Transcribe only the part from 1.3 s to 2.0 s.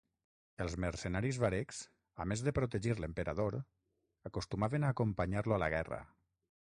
varegs,